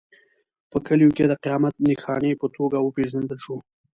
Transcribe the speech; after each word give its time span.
په 0.71 0.77
کلیو 0.87 1.15
کې 1.17 1.25
د 1.27 1.33
قیامت 1.43 1.75
نښانې 1.87 2.31
په 2.41 2.47
توګه 2.55 2.77
وپېژندل 2.81 3.37
شو. 3.45 3.55